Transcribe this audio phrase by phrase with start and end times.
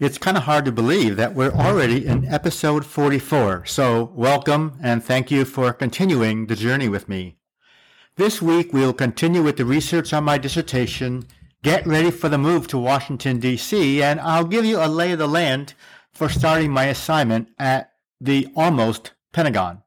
[0.00, 3.66] It's kind of hard to believe that we're already in episode 44.
[3.66, 7.36] So welcome and thank you for continuing the journey with me.
[8.16, 11.26] This week we'll continue with the research on my dissertation,
[11.62, 15.18] get ready for the move to Washington, D.C., and I'll give you a lay of
[15.18, 15.74] the land
[16.10, 19.82] for starting my assignment at the almost Pentagon.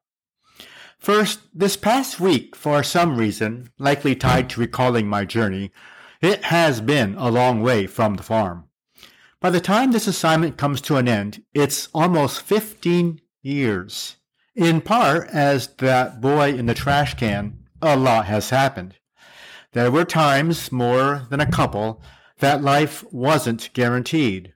[0.96, 5.72] First, this past week, for some reason, likely tied to recalling my journey,
[6.20, 8.63] it has been a long way from the farm.
[9.44, 14.16] By the time this assignment comes to an end, it's almost 15 years.
[14.56, 18.96] In part, as that boy in the trash can, a lot has happened.
[19.72, 22.00] There were times, more than a couple,
[22.38, 24.54] that life wasn't guaranteed.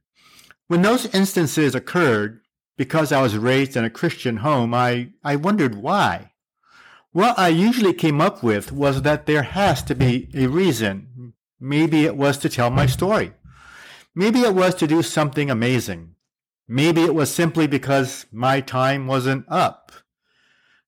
[0.68, 2.40] When those instances occurred,
[2.78, 6.32] because I was raised in a Christian home, I, I wondered why.
[7.12, 11.34] What I usually came up with was that there has to be a reason.
[11.60, 13.34] Maybe it was to tell my story.
[14.18, 16.16] Maybe it was to do something amazing.
[16.66, 19.92] Maybe it was simply because my time wasn't up.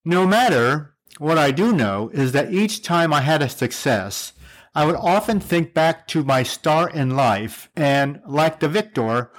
[0.05, 4.33] No matter, what I do know is that each time I had a success,
[4.75, 9.31] I would often think back to my start in life and, like the victor,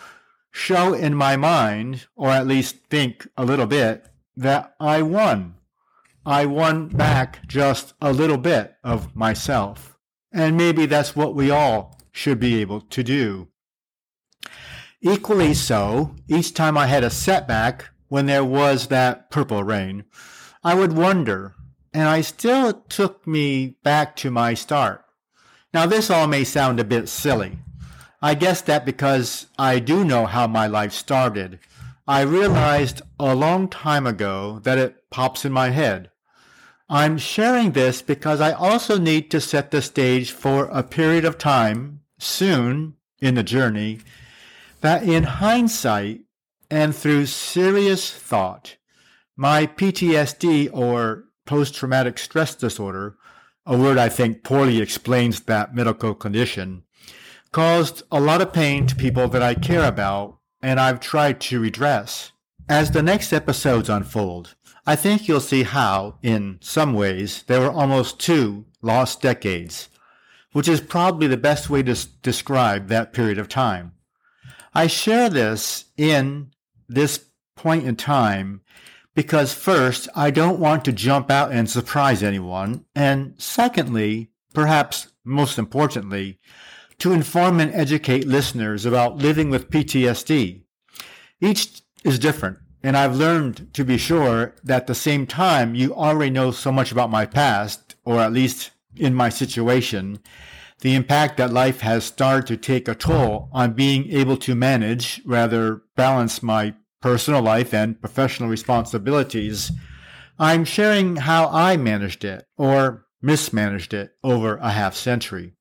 [0.52, 5.56] show in my mind, or at least think a little bit, that I won.
[6.26, 9.98] I won back just a little bit of myself.
[10.32, 13.50] And maybe that's what we all should be able to do.
[15.04, 20.04] Equally so, each time I had a setback when there was that purple rain,
[20.64, 21.56] I would wonder,
[21.92, 25.04] and I still took me back to my start.
[25.74, 27.58] Now this all may sound a bit silly.
[28.22, 31.58] I guess that because I do know how my life started,
[32.08, 36.12] I realized a long time ago that it pops in my head.
[36.90, 41.40] I'm sharing this because I also need to set the stage for a period of
[41.40, 44.02] time, soon in the journey,
[44.82, 46.22] that in hindsight
[46.70, 48.78] and through serious thought,
[49.36, 53.16] my PTSD or post traumatic stress disorder,
[53.66, 56.84] a word I think poorly explains that medical condition,
[57.52, 61.60] caused a lot of pain to people that I care about and I've tried to
[61.60, 62.32] redress.
[62.70, 64.56] As the next episodes unfold,
[64.86, 69.90] I think you'll see how, in some ways, there were almost two lost decades,
[70.54, 73.94] which is probably the best way to describe that period of time.
[74.74, 76.52] I share this in
[76.88, 78.62] this point in time
[79.14, 82.86] because first, I don't want to jump out and surprise anyone.
[82.96, 86.40] And secondly, perhaps most importantly,
[87.00, 90.62] to inform and educate listeners about living with PTSD.
[91.40, 92.58] Each is different.
[92.84, 96.72] And I've learned to be sure that at the same time, you already know so
[96.72, 100.20] much about my past, or at least in my situation,
[100.82, 105.22] the impact that life has started to take a toll on being able to manage,
[105.26, 109.72] rather balance my personal life and professional responsibilities,
[110.40, 115.54] I'm sharing how I managed it or mismanaged it over a half century.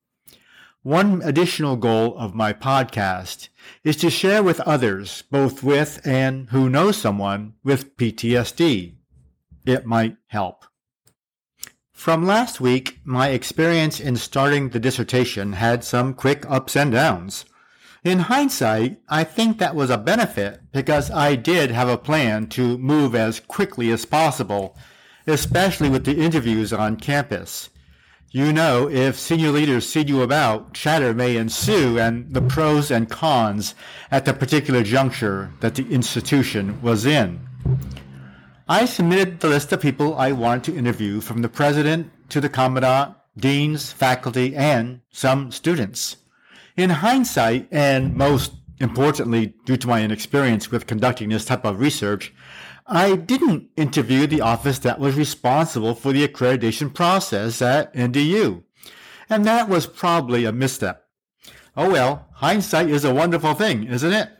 [0.83, 3.51] One additional goal of my podcast
[3.85, 8.95] is to share with others, both with and who know someone with PTSD.
[9.67, 10.65] It might help.
[12.01, 17.45] From last week, my experience in starting the dissertation had some quick ups and downs.
[18.03, 22.79] In hindsight, I think that was a benefit because I did have a plan to
[22.79, 24.79] move as quickly as possible,
[25.27, 27.69] especially with the interviews on campus.
[28.31, 33.11] You know, if senior leaders see you about, chatter may ensue and the pros and
[33.11, 33.75] cons
[34.11, 37.47] at the particular juncture that the institution was in.
[38.71, 42.49] I submitted the list of people I wanted to interview from the president to the
[42.49, 46.19] commandant, deans, faculty, and some students.
[46.77, 52.33] In hindsight, and most importantly, due to my inexperience with conducting this type of research,
[52.87, 58.63] I didn't interview the office that was responsible for the accreditation process at NDU.
[59.29, 61.09] And that was probably a misstep.
[61.77, 64.31] Oh well, hindsight is a wonderful thing, isn't it?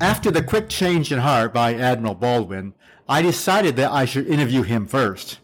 [0.00, 2.72] After the quick change in heart by Admiral Baldwin,
[3.06, 5.40] I decided that I should interview him first.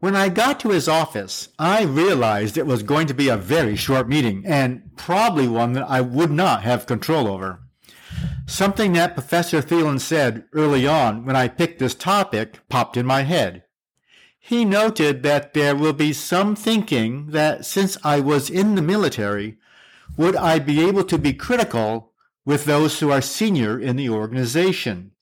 [0.00, 3.76] When I got to his office, I realized it was going to be a very
[3.76, 7.60] short meeting and probably one that I would not have control over.
[8.46, 13.22] Something that Professor Thielen said early on when I picked this topic popped in my
[13.22, 13.62] head.
[14.40, 19.56] He noted that there will be some thinking that since I was in the military,
[20.16, 22.10] would I be able to be critical
[22.44, 25.12] with those who are senior in the organization.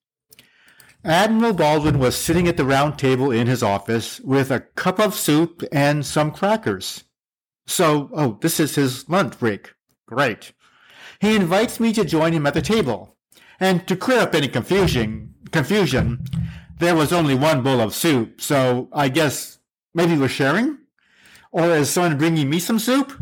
[1.05, 5.15] Admiral Baldwin was sitting at the round table in his office with a cup of
[5.15, 7.05] soup and some crackers.
[7.67, 9.75] So, oh, this is his lunch break.
[10.07, 10.53] Great.
[11.21, 13.17] he invites me to join him at the table.
[13.59, 16.25] And to clear up any confusion, confusion,
[16.79, 19.59] there was only one bowl of soup, so I guess
[19.95, 20.79] maybe we're sharing?
[21.53, 23.13] Or is someone bringing me some soup?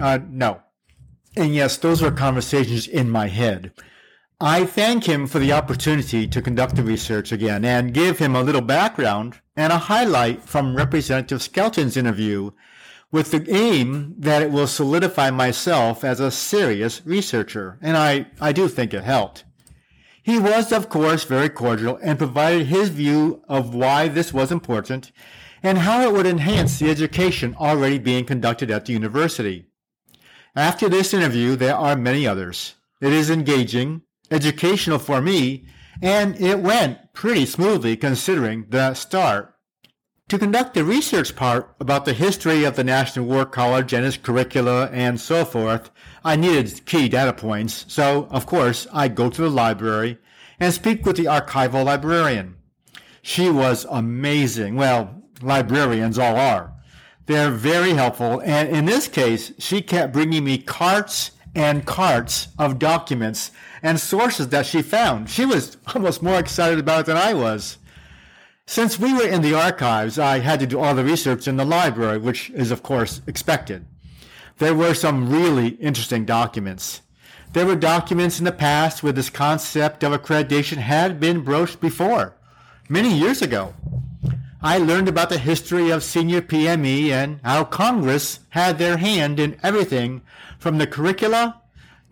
[0.00, 0.62] Uh, no.
[1.36, 3.72] And yes, those were conversations in my head.
[4.40, 8.42] I thank him for the opportunity to conduct the research again and give him a
[8.42, 12.50] little background and a highlight from Representative Skelton's interview
[13.12, 17.78] with the aim that it will solidify myself as a serious researcher.
[17.80, 19.44] And I, I do think it helped.
[20.22, 25.12] He was, of course, very cordial and provided his view of why this was important
[25.62, 29.66] and how it would enhance the education already being conducted at the university.
[30.54, 32.74] After this interview, there are many others.
[33.00, 35.64] It is engaging, educational for me,
[36.02, 39.54] and it went pretty smoothly considering the start.
[40.28, 44.18] To conduct the research part about the history of the National War College and its
[44.18, 45.90] curricula and so forth,
[46.22, 50.18] I needed key data points, so of course I go to the library
[50.60, 52.56] and speak with the archival librarian.
[53.22, 54.76] She was amazing.
[54.76, 56.74] Well, librarians all are.
[57.26, 62.78] They're very helpful, and in this case, she kept bringing me carts and carts of
[62.78, 63.50] documents
[63.82, 65.30] and sources that she found.
[65.30, 67.78] She was almost more excited about it than I was.
[68.66, 71.64] Since we were in the archives, I had to do all the research in the
[71.64, 73.84] library, which is, of course, expected.
[74.58, 77.02] There were some really interesting documents.
[77.52, 82.34] There were documents in the past where this concept of accreditation had been broached before,
[82.88, 83.74] many years ago.
[84.64, 89.58] I learned about the history of senior PME and how Congress had their hand in
[89.60, 90.22] everything
[90.60, 91.60] from the curricula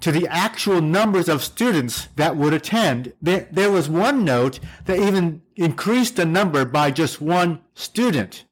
[0.00, 3.12] to the actual numbers of students that would attend.
[3.23, 8.44] There, there was one note that even increased the number by just one student.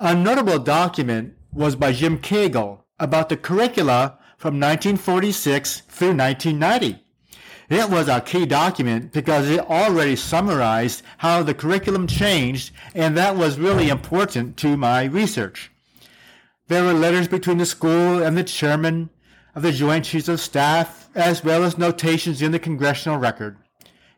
[0.00, 7.03] A notable document was by Jim Cagle about the curricula from 1946 through 1990.
[7.68, 13.36] It was a key document because it already summarized how the curriculum changed, and that
[13.36, 15.70] was really important to my research.
[16.68, 19.10] There were letters between the school and the chairman
[19.54, 23.56] of the Joint Chiefs of Staff, as well as notations in the congressional record.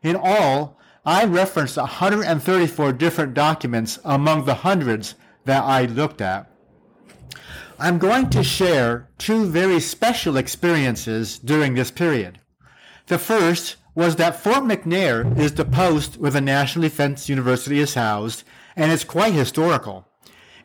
[0.03, 5.15] In all, I referenced 134 different documents among the hundreds
[5.45, 6.51] that I looked at.
[7.79, 12.39] I'm going to share two very special experiences during this period.
[13.07, 17.93] The first was that Fort McNair is the post where the National Defense University is
[17.93, 18.43] housed,
[18.75, 20.05] and it's quite historical.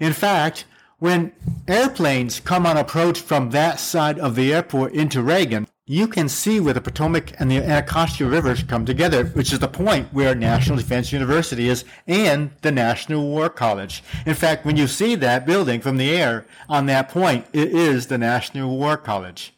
[0.01, 0.65] In fact,
[0.99, 1.33] when
[1.69, 6.59] airplanes come on approach from that side of the airport into Reagan, you can see
[6.59, 10.79] where the Potomac and the Anacostia rivers come together, which is the point where National
[10.79, 14.03] Defense University is and the National War College.
[14.27, 18.09] In fact, when you see that building from the air on that point, it is
[18.09, 19.55] the National War College.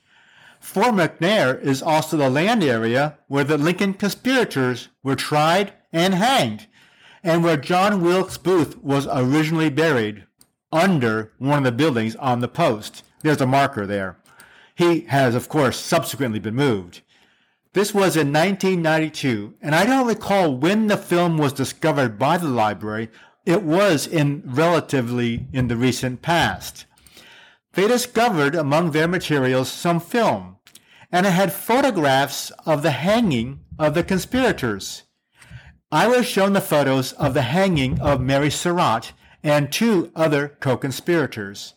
[0.65, 6.67] Fort McNair is also the land area where the Lincoln conspirators were tried and hanged,
[7.23, 10.25] and where John Wilkes Booth was originally buried
[10.73, 13.05] under one of the buildings on the post.
[13.21, 14.17] There's a marker there.
[14.75, 17.03] He has, of course, subsequently been moved.
[17.75, 22.49] This was in 1992, and I don't recall when the film was discovered by the
[22.49, 23.11] library.
[23.45, 26.87] It was in relatively in the recent past.
[27.75, 30.55] They discovered among their materials some film
[31.15, 35.05] and it had photographs of the hanging of the conspirators.
[35.93, 41.75] I was shown the photos of the hanging of Mary Surratt and two other co-conspirators.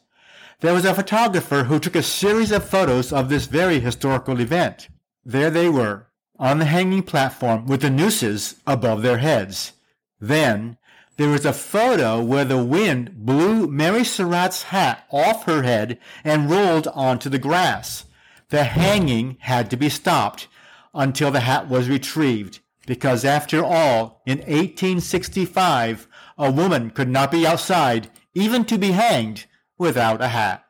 [0.62, 4.88] There was a photographer who took a series of photos of this very historical event.
[5.24, 6.08] There they were,
[6.40, 9.74] on the hanging platform with the nooses above their heads.
[10.20, 10.80] Then
[11.18, 16.50] there was a photo where the wind blew Mary Surratt's hat off her head and
[16.50, 18.06] rolled onto the grass.
[18.50, 20.48] The hanging had to be stopped
[20.94, 26.08] until the hat was retrieved, because after all, in 1865,
[26.38, 29.46] a woman could not be outside, even to be hanged,
[29.78, 30.64] without a hat.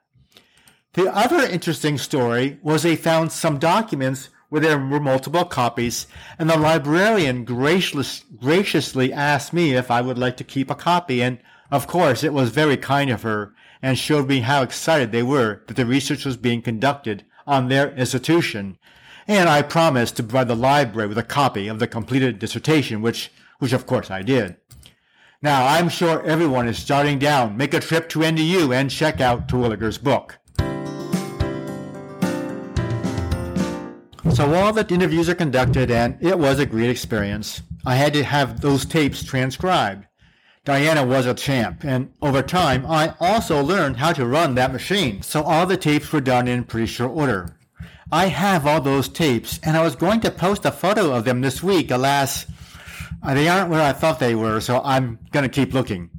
[0.94, 6.08] The other interesting story was they found some documents where there were multiple copies,
[6.40, 11.22] and the librarian gracious, graciously asked me if I would like to keep a copy,
[11.22, 11.40] and
[11.70, 15.64] of course it was very kind of her, and showed me how excited they were
[15.68, 18.78] that the research was being conducted on their institution,
[19.28, 23.32] and I promised to provide the library with a copy of the completed dissertation, which,
[23.60, 24.56] which of course I did.
[25.42, 27.58] Now, I'm sure everyone is starting down.
[27.58, 30.37] Make a trip to NDU and check out Terwilliger's book.
[34.34, 37.64] So all the interviews are conducted, and it was a great experience.
[37.86, 40.06] I had to have those tapes transcribed.
[40.64, 45.22] Diana was a champ, and over time, I also learned how to run that machine,
[45.22, 47.58] so all the tapes were done in pretty short order.
[48.12, 51.42] I have all those tapes, and I was going to post a photo of them
[51.42, 51.90] this week.
[51.90, 52.46] Alas,
[53.26, 56.10] they aren't where I thought they were, so I'm going to keep looking.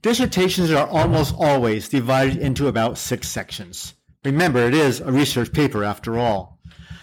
[0.00, 3.94] Dissertations are almost always divided into about six sections.
[4.24, 6.55] Remember, it is a research paper after all.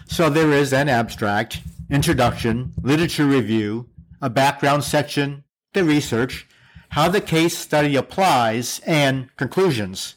[0.08, 3.90] So there is an abstract, introduction, literature review,
[4.22, 5.44] a background section,
[5.74, 6.48] the research,
[6.90, 10.16] how the case study applies, and conclusions.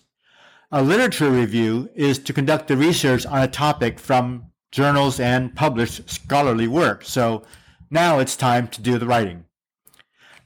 [0.71, 6.11] A literature review is to conduct the research on a topic from journals and published
[6.11, 7.05] scholarly work.
[7.05, 7.45] So
[7.91, 9.45] now it's time to do the writing.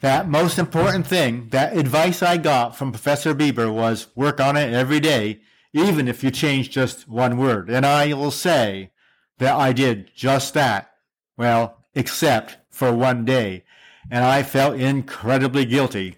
[0.01, 4.73] That most important thing, that advice I got from Professor Bieber was work on it
[4.73, 5.41] every day,
[5.73, 7.69] even if you change just one word.
[7.69, 8.93] And I will say
[9.41, 10.93] that I did just that.
[11.37, 13.65] Well, except for one day.
[14.11, 16.17] And I felt incredibly guilty.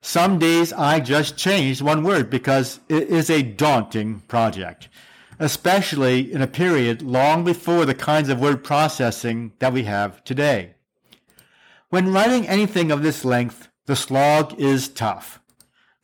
[0.00, 4.88] Some days I just changed one word because it is a daunting project,
[5.38, 10.74] especially in a period long before the kinds of word processing that we have today.
[11.88, 15.40] When writing anything of this length, the slog is tough.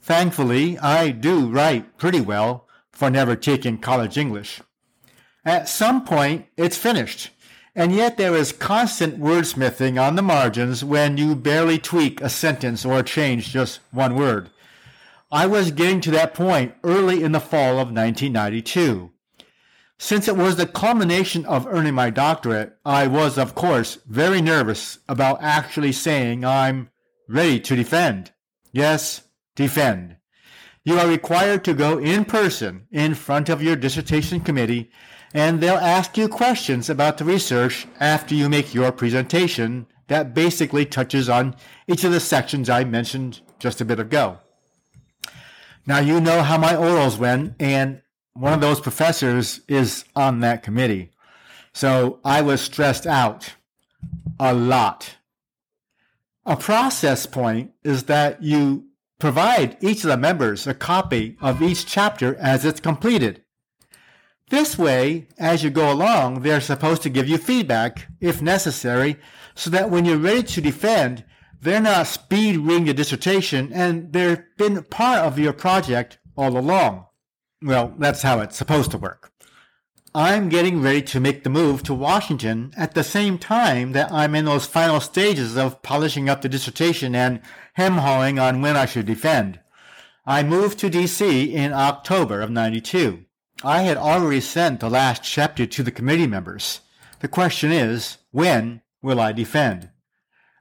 [0.01, 4.61] Thankfully, I do write pretty well for never taking college English.
[5.45, 7.31] At some point, it's finished,
[7.75, 12.85] and yet there is constant wordsmithing on the margins when you barely tweak a sentence
[12.85, 14.51] or change just one word.
[15.33, 19.13] I was getting to that point early in the fall of 1992.
[19.97, 24.99] Since it was the culmination of earning my doctorate, I was, of course, very nervous
[25.09, 26.91] about actually saying I'm
[27.29, 28.33] ready to defend.
[28.73, 29.23] Yes,
[29.55, 30.17] defend.
[30.85, 34.91] You are required to go in person in front of your dissertation committee,
[35.33, 40.85] and they'll ask you questions about the research after you make your presentation that basically
[40.85, 41.55] touches on
[41.87, 44.39] each of the sections I mentioned just a bit ago.
[45.87, 50.63] Now, you know how my orals went, and one of those professors is on that
[50.63, 51.11] committee.
[51.73, 53.55] So I was stressed out
[54.39, 55.17] a lot.
[56.45, 58.87] A process point is that you
[59.19, 63.43] provide each of the members a copy of each chapter as it's completed.
[64.51, 69.17] This way, as you go along, they're supposed to give you feedback, if necessary,
[69.55, 71.25] so that when you're ready to defend,
[71.61, 77.07] they're not speed reading your dissertation and they've been part of your project all along.
[77.63, 79.31] Well, that's how it's supposed to work.
[80.17, 84.35] I'm getting ready to make the move to Washington at the same time that I'm
[84.35, 87.41] in those final stages of polishing up the dissertation and
[87.75, 89.61] hem-hawing on when I should defend.
[90.27, 93.27] I moved to DC in October of 92.
[93.63, 96.81] I had already sent the last chapter to the committee members.
[97.19, 99.91] The question is, when will I defend?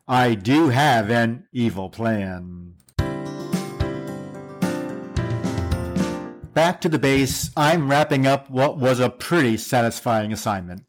[0.05, 2.73] I do have an evil plan.
[6.53, 10.83] Back to the base, I'm wrapping up what was a pretty satisfying assignment.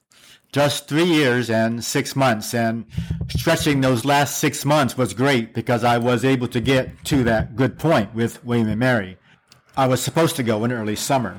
[0.50, 2.86] Just three years and six months, and
[3.28, 7.54] stretching those last six months was great because I was able to get to that
[7.54, 9.16] good point with William and Mary.
[9.76, 11.38] I was supposed to go in early summer.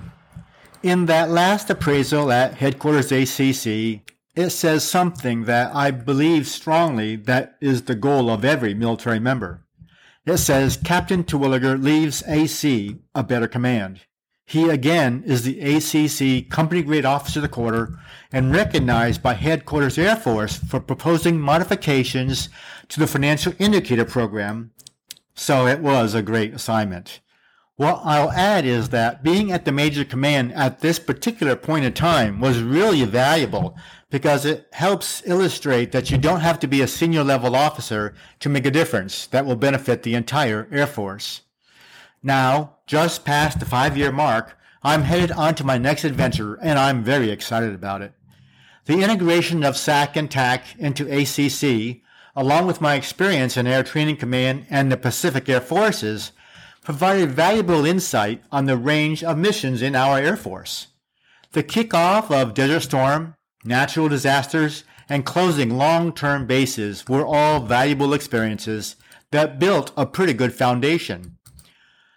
[0.83, 4.01] In that last appraisal at headquarters ACC,
[4.35, 9.63] it says something that I believe strongly that is the goal of every military member.
[10.25, 14.01] It says Captain Terwilliger leaves AC a better command.
[14.43, 17.99] He again is the ACC Company Grade Officer of the Quarter
[18.31, 22.49] and recognized by Headquarters Air Force for proposing modifications
[22.89, 24.71] to the Financial Indicator Program,
[25.35, 27.19] so it was a great assignment.
[27.77, 31.93] What I'll add is that being at the Major Command at this particular point in
[31.93, 33.75] time was really valuable
[34.09, 38.49] because it helps illustrate that you don't have to be a senior level officer to
[38.49, 41.41] make a difference that will benefit the entire Air Force.
[42.21, 46.77] Now, just past the five year mark, I'm headed on to my next adventure and
[46.77, 48.13] I'm very excited about it.
[48.85, 52.01] The integration of SAC and TAC into ACC,
[52.35, 56.31] along with my experience in Air Training Command and the Pacific Air Forces,
[56.83, 60.87] provided valuable insight on the range of missions in our Air Force.
[61.51, 68.95] The kickoff of Desert Storm, natural disasters, and closing long-term bases were all valuable experiences
[69.31, 71.37] that built a pretty good foundation.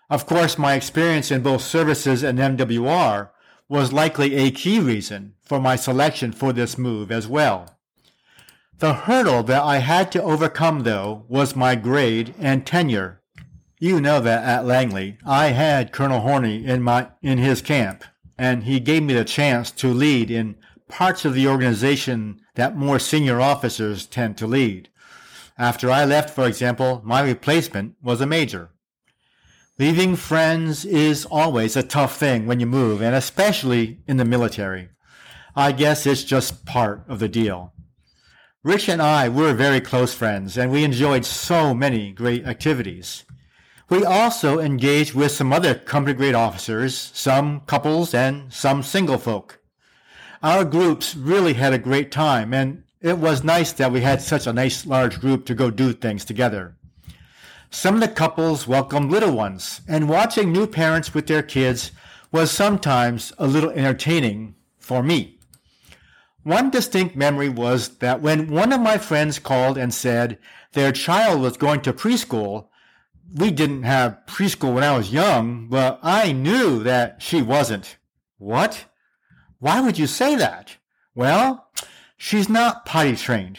[0.08, 3.30] Of course, my experience in both services and MWR
[3.68, 7.78] was likely a key reason for my selection for this move as well.
[8.78, 13.22] The hurdle that I had to overcome, though, was my grade and tenure.
[13.84, 18.02] You know that at Langley, I had Colonel Horney in my in his camp,
[18.38, 20.56] and he gave me the chance to lead in
[20.88, 24.88] parts of the organization that more senior officers tend to lead.
[25.58, 28.70] After I left, for example, my replacement was a major.
[29.78, 34.88] Leaving friends is always a tough thing when you move, and especially in the military.
[35.54, 37.74] I guess it's just part of the deal.
[38.62, 43.24] Rich and I were very close friends, and we enjoyed so many great activities.
[43.90, 49.60] We also engaged with some other company grade officers, some couples and some single folk.
[50.42, 54.46] Our groups really had a great time, and it was nice that we had such
[54.46, 56.76] a nice large group to go do things together.
[57.70, 61.92] Some of the couples welcomed little ones, and watching new parents with their kids
[62.32, 65.38] was sometimes a little entertaining for me.
[66.42, 70.38] One distinct memory was that when one of my friends called and said
[70.72, 72.68] their child was going to preschool,
[73.32, 77.96] we didn't have preschool when I was young, but I knew that she wasn't.
[78.38, 78.86] What?
[79.58, 80.76] Why would you say that?
[81.14, 81.68] Well,
[82.16, 83.58] she's not potty trained.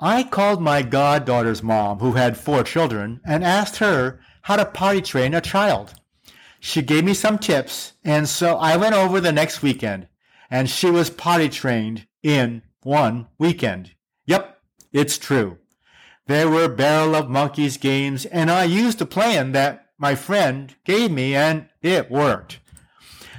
[0.00, 5.02] I called my goddaughter's mom, who had four children, and asked her how to potty
[5.02, 5.94] train a child.
[6.60, 10.08] She gave me some tips, and so I went over the next weekend,
[10.50, 13.94] and she was potty trained in one weekend.
[14.26, 14.60] Yep,
[14.92, 15.58] it's true.
[16.28, 21.10] There were Barrel of Monkeys games, and I used a plan that my friend gave
[21.10, 22.58] me, and it worked.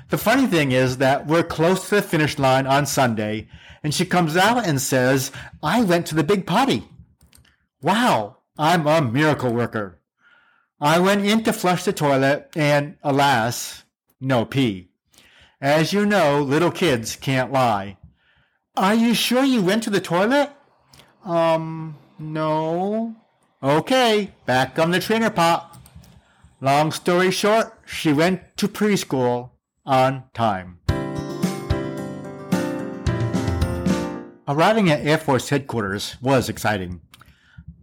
[0.09, 3.47] The funny thing is that we're close to the finish line on Sunday,
[3.83, 5.31] and she comes out and says,
[5.61, 6.83] I went to the big potty.
[7.83, 9.99] Wow, I'm a miracle worker.
[10.81, 13.83] I went in to flush the toilet, and alas,
[14.19, 14.89] no pee.
[15.61, 17.99] As you know, little kids can't lie.
[18.75, 20.49] Are you sure you went to the toilet?
[21.23, 23.15] Um, no.
[23.61, 25.77] Okay, back on the trainer pot.
[26.61, 29.51] Long story short, she went to preschool
[29.85, 30.79] on time.
[34.47, 37.01] Arriving at Air Force headquarters was exciting.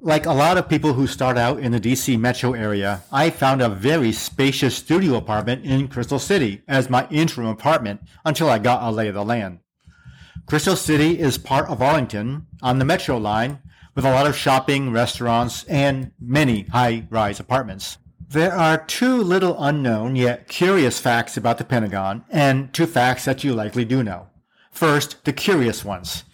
[0.00, 3.62] Like a lot of people who start out in the DC metro area, I found
[3.62, 8.82] a very spacious studio apartment in Crystal City as my interim apartment until I got
[8.82, 9.60] a lay of the land.
[10.46, 13.60] Crystal City is part of Arlington on the metro line
[13.96, 17.96] with a lot of shopping, restaurants, and many high-rise apartments.
[18.28, 23.42] There are two little unknown yet curious facts about the Pentagon and two facts that
[23.42, 24.28] you likely do know.
[24.70, 26.24] First, the curious ones.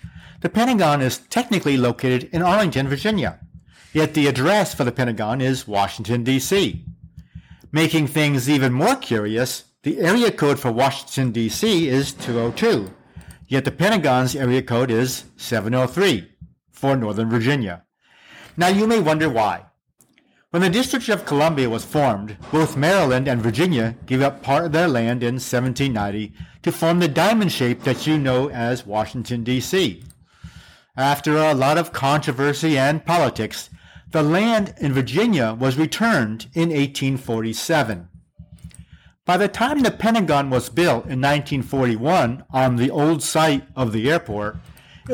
[0.40, 3.38] The Pentagon is technically located in Arlington, Virginia,
[3.92, 6.85] yet the address for the Pentagon is Washington, D.C.
[7.70, 11.88] Making things even more curious, the area code for Washington, D.C.
[11.88, 12.92] is 202,
[13.46, 16.32] yet the Pentagon's area code is 703
[16.83, 17.85] for Northern Virginia.
[18.57, 19.66] Now you may wonder why.
[20.51, 24.73] When the District of Columbia was formed, both Maryland and Virginia gave up part of
[24.73, 26.33] their land in 1790
[26.64, 30.03] to form the diamond shape that you know as Washington, D.C.
[30.97, 33.71] After a lot of controversy and politics,
[34.11, 38.09] the land in Virginia was returned in 1847.
[39.25, 44.11] By the time the Pentagon was built in 1941 on the old site of the
[44.11, 44.57] airport,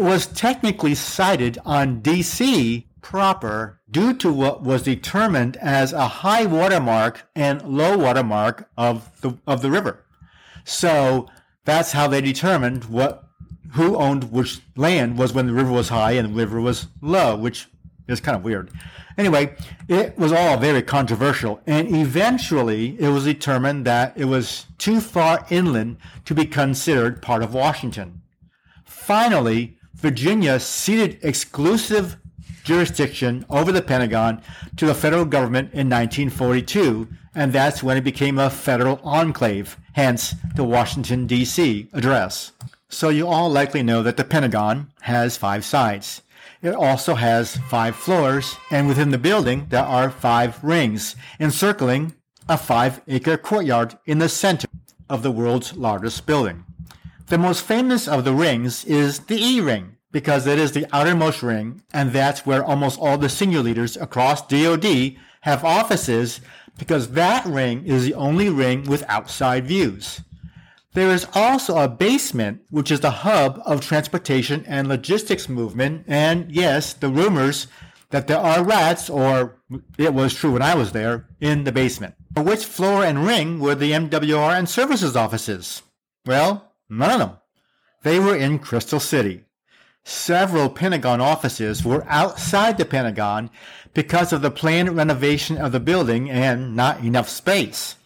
[0.03, 6.81] was technically sited on DC proper due to what was determined as a high water
[6.81, 10.05] mark and low water mark of the, of the river.
[10.65, 11.29] So
[11.65, 13.25] that's how they determined what
[13.73, 17.37] who owned which land was when the river was high and the river was low,
[17.37, 17.69] which
[18.09, 18.71] is kind of weird.
[19.19, 19.55] Anyway,
[19.89, 25.45] it was all very controversial, and eventually it was determined that it was too far
[25.51, 28.23] inland to be considered part of Washington.
[28.85, 32.17] Finally, Virginia ceded exclusive
[32.63, 34.41] jurisdiction over the Pentagon
[34.77, 40.37] to the federal government in 1942, and that's when it became a federal enclave, hence
[40.55, 41.89] the Washington, D.C.
[41.93, 42.53] address.
[42.89, 46.23] So you all likely know that the Pentagon has five sides.
[46.63, 52.15] It also has five floors, and within the building there are five rings, encircling
[52.49, 54.69] a five-acre courtyard in the center
[55.11, 56.65] of the world's largest building.
[57.29, 61.43] The most famous of the rings is the E ring, because it is the outermost
[61.43, 66.41] ring, and that's where almost all the senior leaders across DoD have offices,
[66.79, 70.23] because that ring is the only ring with outside views.
[70.95, 76.05] There is also a basement, which is the hub of transportation and logistics movement.
[76.09, 77.67] And yes, the rumors
[78.09, 79.59] that there are rats, or
[79.99, 82.15] it was true when I was there, in the basement.
[82.35, 85.83] Which floor and ring were the MWR and services offices?
[86.25, 87.39] Well, none of them.
[88.03, 89.45] They were in Crystal City.
[90.05, 93.51] Several Pentagon offices were outside the Pentagon
[93.93, 97.97] because of the planned renovation of the building and not enough space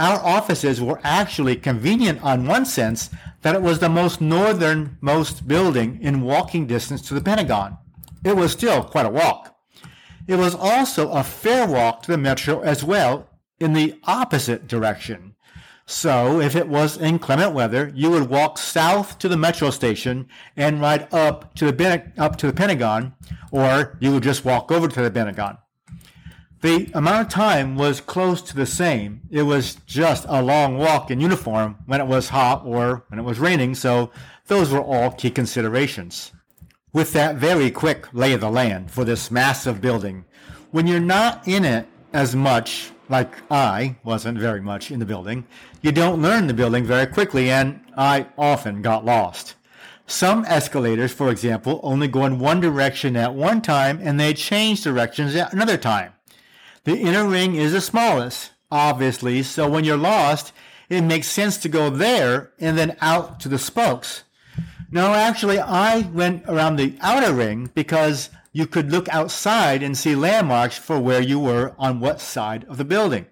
[0.00, 3.10] our offices were actually convenient on one sense
[3.42, 7.76] that it was the most northernmost building in walking distance to the Pentagon.
[8.24, 9.54] It was still quite a walk.
[10.26, 15.29] It was also a fair walk to the metro as well in the opposite direction.
[15.90, 20.80] So if it was inclement weather, you would walk south to the metro station and
[20.80, 23.12] ride up to the up to the Pentagon,
[23.50, 25.58] or you would just walk over to the Pentagon.
[26.60, 29.22] The amount of time was close to the same.
[29.30, 33.24] It was just a long walk in uniform when it was hot or when it
[33.24, 34.12] was raining, so
[34.46, 36.30] those were all key considerations.
[36.92, 40.24] With that very quick lay of the land for this massive building,
[40.70, 45.46] when you're not in it as much, like I wasn't very much in the building,
[45.82, 49.56] you don't learn the building very quickly, and I often got lost.
[50.06, 54.82] Some escalators, for example, only go in one direction at one time and they change
[54.82, 56.12] directions at another time.
[56.84, 60.52] The inner ring is the smallest, obviously, so when you're lost,
[60.88, 64.24] it makes sense to go there and then out to the spokes.
[64.90, 70.14] No, actually, I went around the outer ring because you could look outside and see
[70.14, 73.26] landmarks for where you were on what side of the building.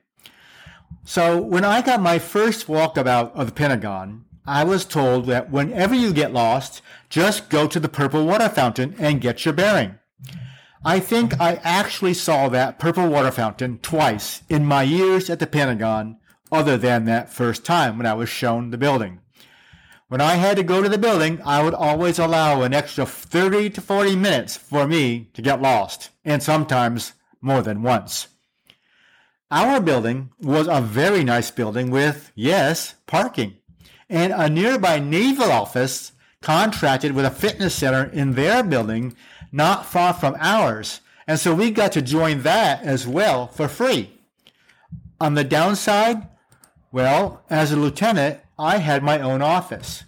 [1.04, 5.94] So when I got my first walkabout of the Pentagon, I was told that whenever
[5.94, 9.98] you get lost, just go to the purple water fountain and get your bearing.
[10.84, 15.46] I think I actually saw that purple water fountain twice in my years at the
[15.46, 16.18] Pentagon,
[16.52, 19.20] other than that first time when I was shown the building.
[20.08, 23.68] When I had to go to the building, I would always allow an extra 30
[23.70, 28.28] to 40 minutes for me to get lost, and sometimes more than once.
[29.50, 33.58] Our building was a very nice building with, yes, parking,
[34.08, 39.14] and a nearby naval office contracted with a fitness center in their building
[39.52, 41.02] not far from ours.
[41.26, 44.10] And so we got to join that as well for free.
[45.20, 46.26] On the downside,
[46.92, 50.04] well, as a lieutenant, I had my own office.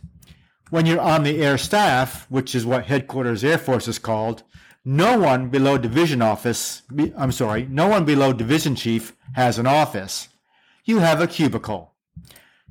[0.70, 4.42] When you're on the air staff, which is what headquarters Air Force is called,
[4.84, 6.82] no one below division office,
[7.16, 10.28] I'm sorry, no one below division chief has an office.
[10.84, 11.92] You have a cubicle.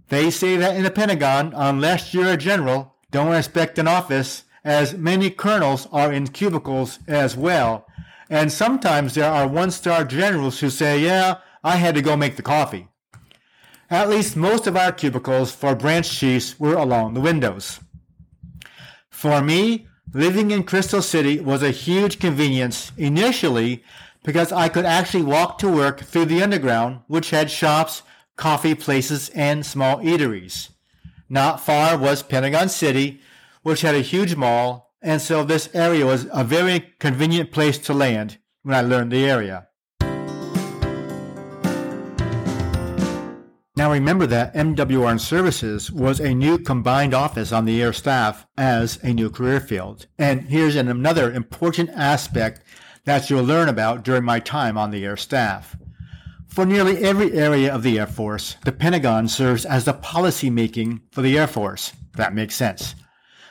[0.10, 4.94] They say that in the Pentagon, unless you're a general, don't expect an office, as
[4.94, 7.86] many colonels are in cubicles as well.
[8.30, 12.42] And sometimes there are one-star generals who say, yeah, I had to go make the
[12.42, 12.88] coffee.
[13.90, 17.80] At least most of our cubicles for branch chiefs were along the windows.
[19.10, 23.84] For me, living in Crystal City was a huge convenience initially
[24.24, 28.04] because I could actually walk to work through the underground, which had shops,
[28.36, 30.70] coffee places, and small eateries.
[31.28, 33.22] Not far was Pentagon City,
[33.64, 37.94] which had a huge mall, and so this area was a very convenient place to
[37.94, 39.69] land when I learned the area.
[43.80, 48.46] Now remember that MWR and Services was a new combined office on the air staff
[48.58, 50.06] as a new career field.
[50.18, 52.62] And here's an, another important aspect
[53.06, 55.78] that you'll learn about during my time on the air staff.
[56.46, 61.00] For nearly every area of the Air Force, the Pentagon serves as the policy making
[61.14, 61.94] for the Air Force.
[62.18, 62.96] That makes sense.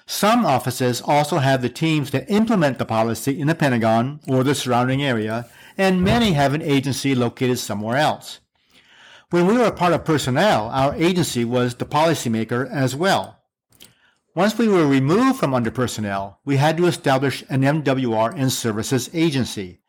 [0.05, 4.55] Some offices also have the teams that implement the policy in the Pentagon or the
[4.55, 8.41] surrounding area, and many have an agency located somewhere else.
[9.31, 13.43] When we were a part of personnel, our agency was the policymaker as well.
[14.35, 19.11] Once we were removed from under personnel, we had to establish an MWR and services
[19.13, 19.81] agency.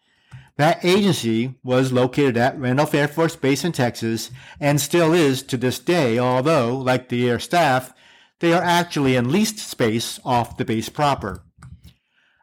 [0.57, 5.55] That agency was located at Randolph Air Force Base in Texas and still is to
[5.55, 7.93] this day, although, like the air staff,
[8.39, 11.43] they are actually in leased space off the base proper.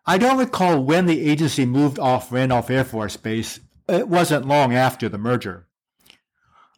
[0.06, 3.60] I don't recall when the agency moved off Randolph Air Force Base.
[3.86, 5.65] It wasn't long after the merger.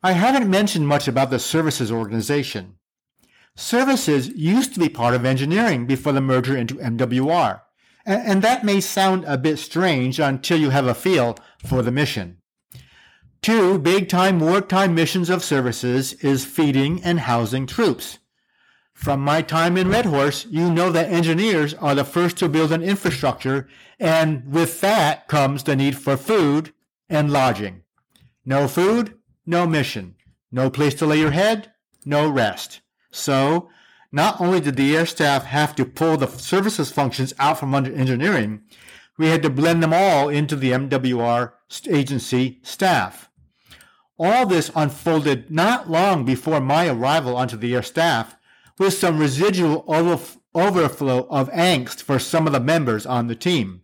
[0.03, 2.77] I haven't mentioned much about the services organization.
[3.57, 7.63] Services used to be part of engineering before the merger into MWR,
[8.07, 12.39] and that may sound a bit strange until you have a feel for the mission.
[13.43, 18.19] Two big-time wartime missions of services is feeding and housing troops.
[18.95, 22.71] From my time in Red Horse, you know that engineers are the first to build
[22.71, 26.73] an infrastructure, and with that comes the need for food
[27.09, 27.83] and lodging.
[28.45, 29.18] No food,
[29.49, 30.15] no mission.
[30.53, 31.73] No place to lay your head,
[32.05, 32.81] no rest.
[33.11, 33.71] So,
[34.13, 37.93] not only did the air staff have to pull the services functions out from under
[37.93, 38.63] engineering,
[39.17, 41.53] we had to blend them all into the MWR
[41.89, 43.31] agency staff.
[44.19, 48.37] All this unfolded not long before my arrival onto the air staff,
[48.79, 49.85] with some residual
[50.55, 53.83] overflow of angst for some of the members on the team.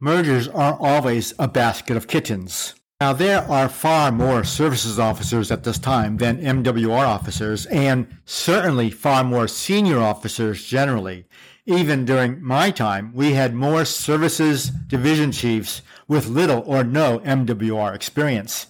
[0.00, 2.74] Mergers aren't always a basket of kittens.
[3.00, 8.88] Now, there are far more services officers at this time than MWR officers, and certainly
[8.88, 11.26] far more senior officers generally.
[11.66, 17.92] Even during my time, we had more services division chiefs with little or no MWR
[17.96, 18.68] experience.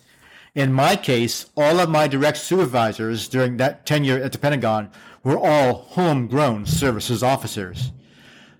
[0.55, 4.91] In my case, all of my direct supervisors during that tenure at the Pentagon
[5.23, 7.91] were all homegrown services officers.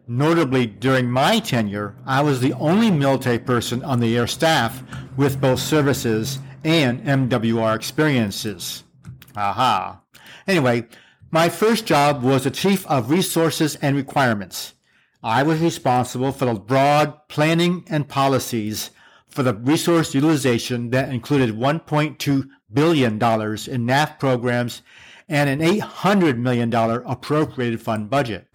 [0.07, 4.83] Notably, during my tenure, I was the only military person on the air staff
[5.17, 8.85] with both services and MWR experiences.
[9.37, 10.01] Aha.
[10.47, 10.87] Anyway,
[11.31, 14.75] my first job was the Chief of Resources and Requirements.
[15.23, 18.91] I was responsible for the broad planning and policies
[19.27, 24.83] for the resource utilization that included $1.2 billion in NAF programs
[25.29, 28.47] and an $800 million appropriated fund budget.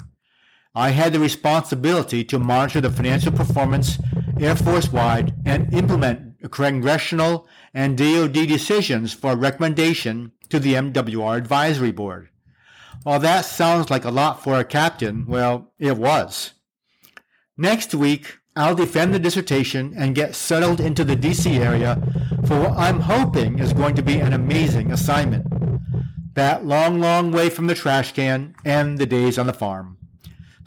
[0.75, 3.97] I had the responsibility to monitor the financial performance
[4.39, 11.91] Air Force wide and implement congressional and DoD decisions for recommendation to the MWR Advisory
[11.91, 12.29] Board.
[13.03, 16.53] While that sounds like a lot for a captain, well, it was.
[17.57, 22.01] Next week, I'll defend the dissertation and get settled into the DC area
[22.45, 25.45] for what I'm hoping is going to be an amazing assignment.
[26.35, 29.98] That long, long way from the trash can and the days on the farm.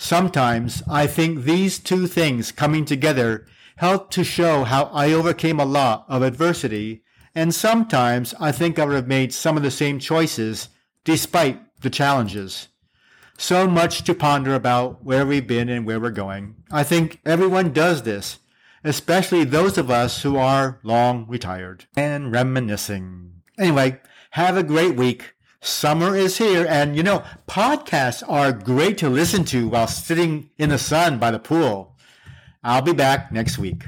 [0.03, 5.65] Sometimes I think these two things coming together help to show how I overcame a
[5.65, 7.05] lot of adversity,
[7.37, 10.71] and sometimes I think I would have made some of the same choices
[11.05, 12.67] despite the challenges.
[13.38, 16.57] So much to ponder about where we've been and where we're going.
[16.69, 18.41] I think everyone does this,
[18.83, 23.35] especially those of us who are long retired and reminiscing.
[23.57, 24.01] Anyway,
[24.33, 25.35] have a great week.
[25.64, 30.70] Summer is here, and you know, podcasts are great to listen to while sitting in
[30.70, 31.96] the sun by the pool.
[32.64, 33.85] I'll be back next week.